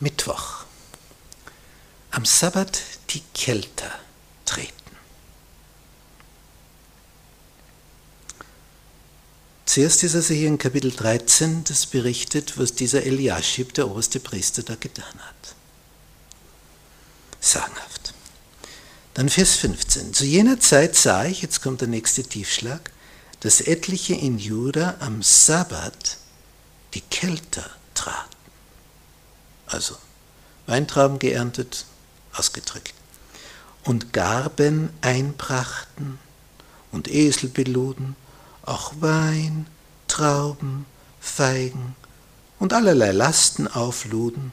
Mittwoch. 0.00 0.64
Am 2.10 2.24
Sabbat 2.24 2.80
die 3.10 3.22
Kelter 3.34 3.90
treten. 4.44 4.72
Zuerst 9.66 10.02
ist 10.02 10.14
also 10.14 10.32
hier 10.32 10.48
in 10.48 10.56
Kapitel 10.56 10.90
13 10.90 11.64
das 11.64 11.84
berichtet, 11.84 12.58
was 12.58 12.74
dieser 12.74 13.04
Eliaschib, 13.04 13.74
der 13.74 13.88
oberste 13.88 14.18
Priester, 14.18 14.62
da 14.62 14.76
getan 14.76 15.18
hat. 15.18 15.54
Sagenhaft. 17.40 18.14
Dann 19.12 19.28
Vers 19.28 19.56
15. 19.56 20.14
Zu 20.14 20.24
jener 20.24 20.58
Zeit 20.58 20.96
sah 20.96 21.26
ich, 21.26 21.42
jetzt 21.42 21.60
kommt 21.60 21.80
der 21.82 21.88
nächste 21.88 22.22
Tiefschlag, 22.22 22.90
dass 23.40 23.60
etliche 23.60 24.14
in 24.14 24.38
Juda 24.38 24.96
am 25.00 25.22
Sabbat 25.22 26.16
die 26.94 27.02
Kelter 27.02 27.68
traten. 27.94 28.37
Also 29.68 29.96
Weintrauben 30.66 31.18
geerntet, 31.18 31.86
ausgedrückt. 32.34 32.94
Und 33.84 34.12
Garben 34.12 34.90
einbrachten 35.00 36.18
und 36.92 37.08
Esel 37.08 37.48
beluden, 37.48 38.16
auch 38.62 38.92
Wein, 39.00 39.66
Trauben, 40.08 40.84
Feigen 41.20 41.96
und 42.58 42.72
allerlei 42.72 43.12
Lasten 43.12 43.68
aufluden 43.68 44.52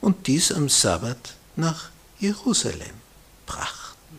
und 0.00 0.26
dies 0.26 0.50
am 0.52 0.68
Sabbat 0.68 1.34
nach 1.56 1.90
Jerusalem 2.18 2.94
brachten. 3.46 4.18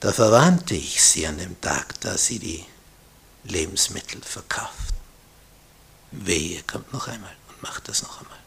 Da 0.00 0.12
verwarnte 0.12 0.74
ich 0.74 1.02
sie 1.02 1.26
an 1.26 1.38
dem 1.38 1.60
Tag, 1.60 2.00
da 2.00 2.16
sie 2.16 2.38
die 2.38 2.64
Lebensmittel 3.44 4.22
verkauften. 4.22 4.97
Wehe 6.10 6.62
kommt 6.62 6.92
noch 6.92 7.08
einmal 7.08 7.34
und 7.48 7.62
macht 7.62 7.88
das 7.88 8.02
noch 8.02 8.20
einmal. 8.20 8.38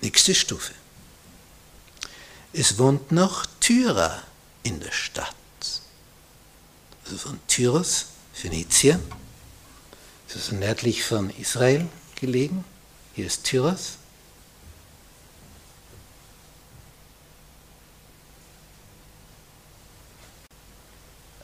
Nächste 0.00 0.34
Stufe. 0.34 0.72
Es 2.52 2.78
wohnt 2.78 3.12
noch 3.12 3.46
Tyra 3.60 4.22
in 4.62 4.80
der 4.80 4.92
Stadt. 4.92 5.34
Also 7.04 7.18
von 7.18 7.40
Tyros, 7.46 8.06
Phönizien, 8.32 9.00
das 10.28 10.36
ist 10.36 10.52
nördlich 10.52 11.04
von 11.04 11.30
Israel 11.30 11.88
gelegen. 12.16 12.64
Hier 13.14 13.26
ist 13.26 13.44
Tyros. 13.44 13.98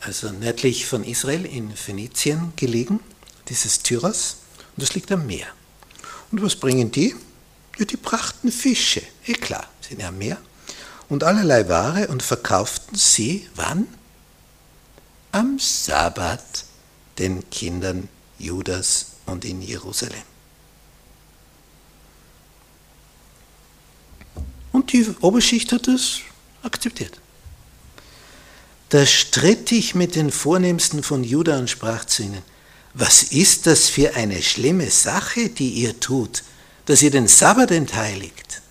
also 0.08 0.30
nördlich 0.30 0.86
von 0.86 1.04
Israel 1.04 1.44
in 1.44 1.76
Phönizien 1.76 2.54
gelegen, 2.56 3.00
dieses 3.48 3.82
Tyros, 3.82 4.36
und 4.76 4.82
das 4.82 4.94
liegt 4.94 5.10
am 5.12 5.26
Meer. 5.26 5.46
Und 6.30 6.42
was 6.42 6.56
bringen 6.56 6.90
die? 6.90 7.14
Ja, 7.78 7.84
die 7.84 7.96
brachten 7.96 8.52
Fische, 8.52 9.02
eh 9.26 9.34
klar, 9.34 9.66
sind 9.80 10.00
ja 10.00 10.08
am 10.08 10.18
Meer, 10.18 10.38
und 11.08 11.24
allerlei 11.24 11.68
Ware 11.68 12.08
und 12.08 12.22
verkauften 12.22 12.96
sie, 12.96 13.48
wann? 13.54 13.86
Am 15.32 15.58
Sabbat 15.58 16.64
den 17.18 17.48
Kindern 17.50 18.08
Judas 18.38 19.06
und 19.26 19.44
in 19.44 19.62
Jerusalem. 19.62 20.22
Und 24.72 24.92
die 24.92 25.06
Oberschicht 25.20 25.72
hat 25.72 25.88
das 25.88 26.18
akzeptiert. 26.62 27.18
Da 28.90 29.04
stritt 29.04 29.72
ich 29.72 29.94
mit 29.94 30.14
den 30.14 30.30
Vornehmsten 30.30 31.02
von 31.02 31.24
Juda 31.24 31.58
und 31.58 31.68
sprach 31.68 32.04
zu 32.04 32.22
ihnen, 32.22 32.42
was 32.94 33.22
ist 33.22 33.66
das 33.66 33.88
für 33.88 34.14
eine 34.16 34.42
schlimme 34.42 34.90
Sache, 34.90 35.48
die 35.48 35.70
ihr 35.70 36.00
tut, 36.00 36.42
dass 36.86 37.02
ihr 37.02 37.10
den 37.10 37.28
Sabbat 37.28 37.70
entheiligt? 37.70 38.62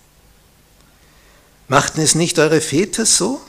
Machten 1.68 2.00
es 2.00 2.14
nicht 2.14 2.38
eure 2.38 2.60
Väter 2.60 3.06
so? 3.06 3.40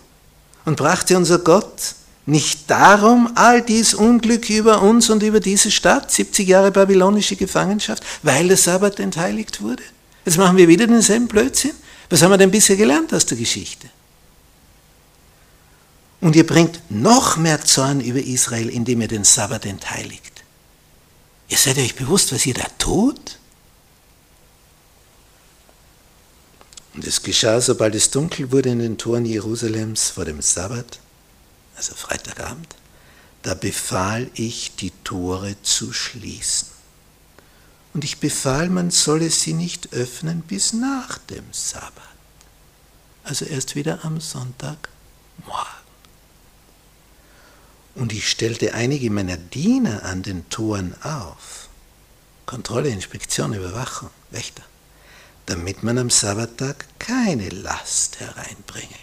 Und 0.65 0.75
brachte 0.75 1.17
unser 1.17 1.39
Gott 1.39 1.95
nicht 2.25 2.69
darum 2.69 3.31
all 3.35 3.61
dies 3.61 3.93
Unglück 3.93 4.49
über 4.49 4.81
uns 4.81 5.09
und 5.09 5.23
über 5.23 5.39
diese 5.39 5.71
Stadt, 5.71 6.11
70 6.11 6.47
Jahre 6.47 6.71
babylonische 6.71 7.35
Gefangenschaft, 7.35 8.03
weil 8.21 8.47
der 8.47 8.57
Sabbat 8.57 8.99
entheiligt 8.99 9.61
wurde? 9.61 9.83
Jetzt 10.25 10.37
machen 10.37 10.57
wir 10.57 10.67
wieder 10.67 10.85
denselben 10.85 11.27
Blödsinn. 11.27 11.71
Was 12.09 12.21
haben 12.21 12.31
wir 12.31 12.37
denn 12.37 12.51
bisher 12.51 12.75
gelernt 12.75 13.13
aus 13.13 13.25
der 13.25 13.37
Geschichte? 13.37 13.89
Und 16.21 16.35
ihr 16.35 16.45
bringt 16.45 16.81
noch 16.89 17.37
mehr 17.37 17.63
Zorn 17.63 18.01
über 18.01 18.19
Israel, 18.19 18.69
indem 18.69 19.01
ihr 19.01 19.07
den 19.07 19.23
Sabbat 19.23 19.65
entheiligt. 19.65 20.28
Ihr 21.49 21.57
seid 21.57 21.77
euch 21.79 21.95
bewusst, 21.95 22.31
was 22.31 22.45
ihr 22.45 22.53
da 22.53 22.65
tut? 22.77 23.37
Und 26.93 27.05
es 27.05 27.21
geschah, 27.21 27.59
sobald 27.59 27.95
es 27.95 28.11
dunkel 28.11 28.51
wurde 28.51 28.69
in 28.69 28.79
den 28.79 28.97
Toren 28.97 29.25
Jerusalems 29.25 30.09
vor 30.09 30.25
dem 30.25 30.41
Sabbat, 30.41 30.99
also 31.75 31.95
Freitagabend, 31.95 32.75
da 33.41 33.53
befahl 33.53 34.29
ich, 34.33 34.75
die 34.75 34.91
Tore 35.03 35.55
zu 35.63 35.93
schließen. 35.93 36.67
Und 37.93 38.03
ich 38.03 38.19
befahl, 38.19 38.69
man 38.69 38.91
solle 38.91 39.29
sie 39.29 39.53
nicht 39.53 39.93
öffnen 39.93 40.41
bis 40.41 40.73
nach 40.73 41.17
dem 41.17 41.45
Sabbat. 41.51 42.03
Also 43.23 43.45
erst 43.45 43.75
wieder 43.75 44.03
am 44.05 44.19
Sonntagmorgen. 44.19 45.78
Und 47.99 48.13
ich 48.13 48.29
stellte 48.29 48.73
einige 48.73 49.11
meiner 49.11 49.35
Diener 49.35 50.03
an 50.05 50.23
den 50.23 50.47
Toren 50.49 50.95
auf. 51.03 51.67
Kontrolle, 52.45 52.87
Inspektion, 52.87 53.53
Überwachung, 53.53 54.09
Wächter. 54.31 54.63
Damit 55.45 55.83
man 55.83 55.97
am 55.97 56.09
Sabbattag 56.09 56.85
keine 56.97 57.49
Last 57.49 58.21
hereinbringe. 58.21 58.95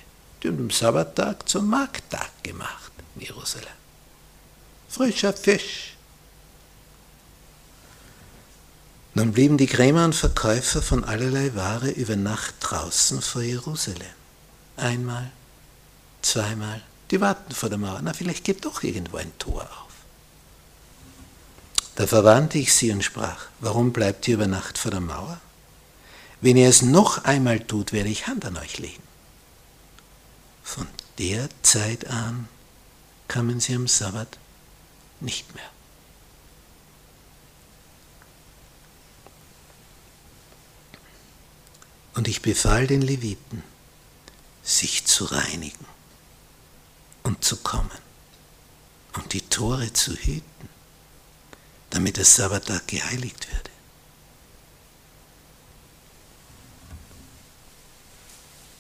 Die 0.43 0.49
haben 0.49 0.59
am 0.59 0.71
Sabbattag 0.71 1.47
zum 1.47 1.69
Markttag 1.69 2.31
gemacht 2.43 2.91
in 3.15 3.21
Jerusalem. 3.21 3.69
Frischer 4.89 5.35
Fisch. 5.35 5.95
Nun 9.13 9.33
blieben 9.33 9.59
die 9.59 9.67
Krämer 9.67 10.07
und 10.07 10.15
Verkäufer 10.15 10.81
von 10.81 11.05
allerlei 11.05 11.55
Ware 11.55 11.91
über 11.91 12.17
Nacht 12.17 12.55
draußen 12.61 13.21
vor 13.21 13.43
Jerusalem. 13.43 14.17
Einmal, 14.79 15.31
zweimal, 16.23 16.83
die 17.11 17.21
warten 17.21 17.55
vor 17.55 17.69
der 17.69 17.79
Mauer. 17.79 18.01
Na, 18.03 18.13
vielleicht 18.13 18.45
geht 18.45 18.65
doch 18.65 18.83
irgendwo 18.83 19.17
ein 19.17 19.37
Tor 19.39 19.63
auf. 19.63 19.87
Da 21.95 22.07
verwandte 22.07 22.59
ich 22.59 22.75
sie 22.75 22.91
und 22.91 23.03
sprach, 23.03 23.47
warum 23.61 23.93
bleibt 23.93 24.29
ihr 24.29 24.35
über 24.35 24.47
Nacht 24.47 24.77
vor 24.77 24.91
der 24.91 25.01
Mauer? 25.01 25.41
Wenn 26.41 26.57
ihr 26.57 26.69
es 26.69 26.83
noch 26.83 27.25
einmal 27.25 27.61
tut, 27.61 27.93
werde 27.93 28.11
ich 28.11 28.27
Hand 28.27 28.45
an 28.45 28.57
euch 28.59 28.79
legen. 28.79 29.03
Von 30.63 30.87
der 31.19 31.49
Zeit 31.63 32.07
an 32.09 32.49
kamen 33.29 33.61
sie 33.61 33.75
am 33.75 33.89
Sabbat 33.89 34.39
nicht 35.21 35.55
mehr. 35.55 35.71
Und 42.15 42.29
ich 42.29 42.43
befahl 42.43 42.87
den 42.87 43.03
Leviten, 43.03 43.63
sich 44.63 45.05
zu 45.05 45.27
reinigen 45.27 45.85
und 47.23 47.45
zu 47.45 47.59
kommen 47.59 47.91
und 49.15 49.26
die 49.37 49.43
Tore 49.43 49.93
zu 49.93 50.17
hüten, 50.17 50.69
damit 51.91 52.17
der 52.17 52.25
Sabbattag 52.25 52.89
geheiligt 52.89 53.47
werde. 53.53 53.71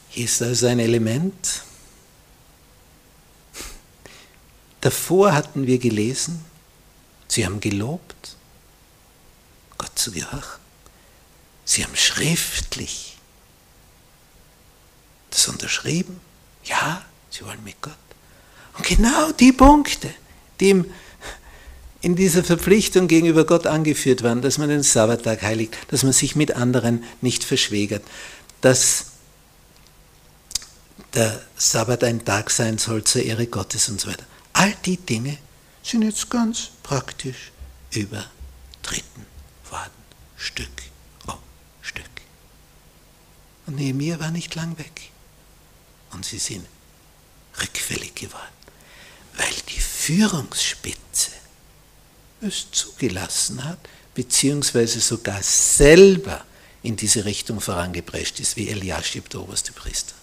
Hier 0.08 0.24
ist 0.24 0.40
also 0.40 0.66
ein 0.66 0.78
Element. 0.78 1.62
Davor 4.80 5.34
hatten 5.34 5.66
wir 5.66 5.78
gelesen, 5.78 6.42
sie 7.28 7.44
haben 7.44 7.60
gelobt, 7.60 8.36
Gott 9.76 9.98
zu 9.98 10.10
gehorchen. 10.10 10.62
Sie 11.66 11.84
haben 11.84 11.96
schriftlich 11.96 13.18
das 15.28 15.48
unterschrieben. 15.48 16.18
Ja, 16.64 17.04
sie 17.28 17.44
wollen 17.44 17.62
mit 17.62 17.78
Gott. 17.82 17.92
Und 18.78 18.86
genau 18.86 19.32
die 19.32 19.52
Punkte, 19.52 20.14
die 20.60 20.84
in 22.00 22.14
dieser 22.14 22.44
Verpflichtung 22.44 23.08
gegenüber 23.08 23.44
Gott 23.44 23.66
angeführt 23.66 24.22
waren, 24.22 24.42
dass 24.42 24.58
man 24.58 24.68
den 24.68 24.82
Sabbattag 24.82 25.42
heiligt, 25.42 25.76
dass 25.88 26.02
man 26.02 26.12
sich 26.12 26.36
mit 26.36 26.54
anderen 26.54 27.04
nicht 27.20 27.42
verschwägert, 27.42 28.04
dass 28.60 29.06
der 31.14 31.42
Sabbat 31.56 32.04
ein 32.04 32.24
Tag 32.24 32.50
sein 32.50 32.78
soll 32.78 33.04
zur 33.04 33.22
Ehre 33.22 33.46
Gottes 33.46 33.88
und 33.88 34.00
so 34.00 34.08
weiter. 34.08 34.24
All 34.52 34.74
die 34.84 34.98
Dinge 34.98 35.38
sind 35.82 36.02
jetzt 36.02 36.30
ganz 36.30 36.70
praktisch 36.82 37.52
übertreten 37.90 39.26
worden, 39.70 39.90
Stück 40.36 40.68
um 41.26 41.38
Stück. 41.80 42.04
Und 43.66 43.76
Nehemiah 43.76 44.20
war 44.20 44.30
nicht 44.30 44.54
lang 44.54 44.78
weg. 44.78 45.10
Und 46.12 46.24
sie 46.24 46.38
sind 46.38 46.66
rückfällig 47.60 48.14
geworden 48.14 48.55
Führungsspitze 50.06 51.32
es 52.40 52.70
zugelassen 52.70 53.64
hat, 53.64 53.80
beziehungsweise 54.14 55.00
sogar 55.00 55.42
selber 55.42 56.44
in 56.84 56.94
diese 56.94 57.24
Richtung 57.24 57.60
vorangeprescht 57.60 58.38
ist, 58.38 58.56
wie 58.56 58.68
Eliaschib, 58.68 59.28
der 59.30 59.40
oberste 59.40 59.72
Priester. 59.72 60.14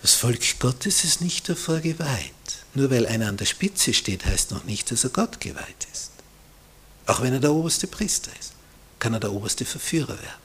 Das 0.00 0.14
Volk 0.14 0.58
Gottes 0.58 1.04
ist 1.04 1.20
nicht 1.20 1.46
davor 1.50 1.80
geweiht. 1.80 2.32
Nur 2.72 2.90
weil 2.90 3.06
einer 3.06 3.28
an 3.28 3.36
der 3.36 3.44
Spitze 3.44 3.92
steht, 3.92 4.24
heißt 4.24 4.52
noch 4.52 4.64
nicht, 4.64 4.90
dass 4.90 5.04
er 5.04 5.10
Gott 5.10 5.38
geweiht 5.38 5.86
ist. 5.92 6.12
Auch 7.04 7.20
wenn 7.20 7.34
er 7.34 7.40
der 7.40 7.52
oberste 7.52 7.86
Priester 7.86 8.30
ist, 8.40 8.54
kann 9.00 9.12
er 9.12 9.20
der 9.20 9.32
oberste 9.32 9.66
Verführer 9.66 10.18
werden. 10.18 10.42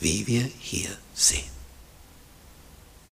Wie 0.00 0.26
wir 0.26 0.50
hier 0.60 0.94
sehen. 1.14 1.53